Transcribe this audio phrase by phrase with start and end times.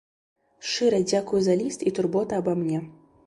[0.69, 2.83] Шчыра дзякую за ліст і турботы аба мне.